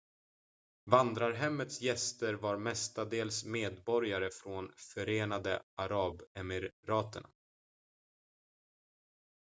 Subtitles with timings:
[0.85, 7.23] vandrarhemmets gäster var mestadels medborgare från förenade arabemiraten